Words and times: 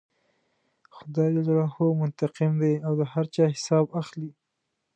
خدای 0.95 1.29
جل 1.35 1.45
جلاله 1.47 1.97
منتقم 2.01 2.51
دی 2.61 2.73
او 2.85 2.93
د 2.99 3.01
هر 3.13 3.25
چا 3.33 3.43
حساب 3.53 3.85
اخلي. 4.01 4.31